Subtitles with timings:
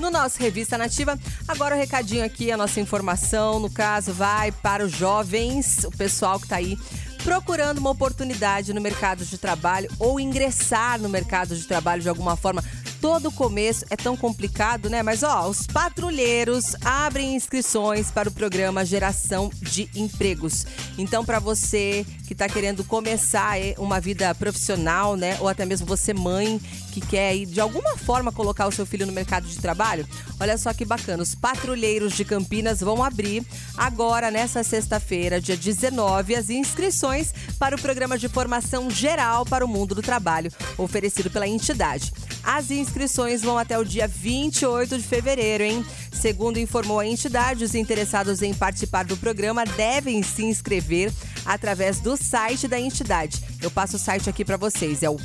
[0.00, 1.18] no nosso Revista Nativa.
[1.46, 6.38] Agora o recadinho aqui, a nossa informação, no caso, vai para os jovens, o pessoal
[6.38, 6.76] que está aí
[7.22, 12.34] procurando uma oportunidade no mercado de trabalho ou ingressar no mercado de trabalho de alguma
[12.34, 12.64] forma
[13.00, 15.02] todo começo é tão complicado, né?
[15.02, 20.66] Mas ó, os patrulheiros abrem inscrições para o programa Geração de Empregos.
[20.98, 25.36] Então, para você que está querendo começar uma vida profissional, né?
[25.40, 26.60] Ou até mesmo você mãe
[26.92, 30.06] que quer ir, de alguma forma colocar o seu filho no mercado de trabalho,
[30.38, 31.22] olha só que bacana.
[31.22, 33.44] Os patrulheiros de Campinas vão abrir
[33.76, 39.68] agora, nessa sexta-feira, dia 19, as inscrições para o programa de formação geral para o
[39.68, 42.12] mundo do trabalho, oferecido pela entidade.
[42.42, 45.84] As inscrições vão até o dia 28 de fevereiro, hein?
[46.12, 51.12] Segundo informou a entidade, os interessados em participar do programa devem se inscrever
[51.44, 53.42] através do site da entidade.
[53.62, 55.18] Eu passo o site aqui para vocês, é o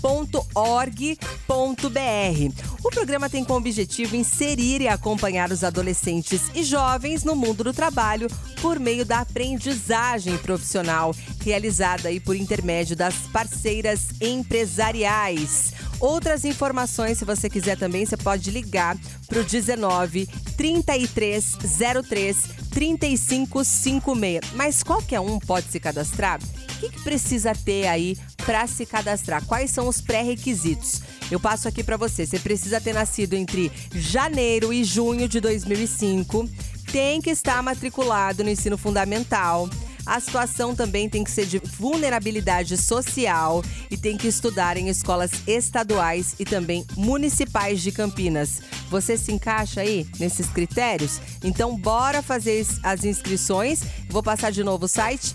[0.00, 2.70] patrulheiroscampinas.org.br.
[2.82, 7.72] O programa tem como objetivo inserir e acompanhar os adolescentes e jovens no mundo do
[7.72, 8.28] trabalho
[8.60, 15.72] por meio da aprendizagem profissional, realizada aí por intermédio das parceiras empresariais.
[16.00, 24.40] Outras informações, se você quiser também, você pode ligar para o 19 3303 3556.
[24.54, 26.40] Mas qualquer um pode se cadastrar?
[26.42, 29.44] O que, que precisa ter aí para se cadastrar?
[29.44, 31.00] Quais são os pré-requisitos?
[31.30, 32.26] Eu passo aqui para você.
[32.26, 36.48] Você precisa ter nascido entre janeiro e junho de 2005,
[36.90, 39.68] tem que estar matriculado no ensino fundamental.
[40.06, 45.30] A situação também tem que ser de vulnerabilidade social e tem que estudar em escolas
[45.46, 48.60] estaduais e também municipais de Campinas.
[48.88, 51.20] Você se encaixa aí nesses critérios?
[51.44, 53.82] Então, bora fazer as inscrições.
[54.08, 55.34] Vou passar de novo o site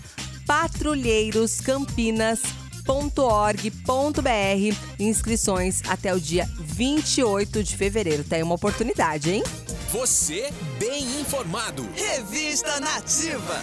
[2.86, 4.76] patrulheiroscampinas.org.br.
[4.98, 8.24] Inscrições até o dia 28 de fevereiro.
[8.24, 9.42] Tem uma oportunidade, hein?
[9.90, 11.86] Você bem informado.
[11.94, 13.60] Revista Nativa.